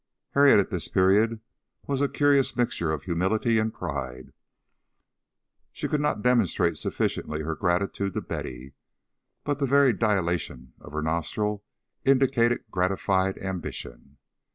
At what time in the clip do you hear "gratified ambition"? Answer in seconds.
12.71-14.17